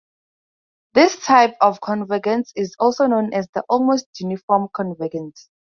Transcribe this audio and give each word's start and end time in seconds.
This 0.95 1.15
type 1.17 1.53
of 1.61 1.79
convergence 1.79 2.51
is 2.55 2.75
also 2.79 3.07
called 3.07 3.35
"almost 3.69 4.07
uniform 4.19 4.69
convergence". 4.73 5.47